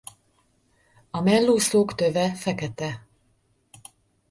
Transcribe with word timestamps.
A 1.11 1.21
mellúszók 1.21 1.95
töve 1.95 2.35
fekete. 2.35 3.07